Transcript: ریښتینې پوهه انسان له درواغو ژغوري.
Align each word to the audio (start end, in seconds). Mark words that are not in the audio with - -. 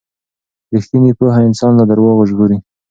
ریښتینې 0.73 1.11
پوهه 1.19 1.39
انسان 1.47 1.71
له 1.79 1.83
درواغو 1.89 2.27
ژغوري. 2.29 2.57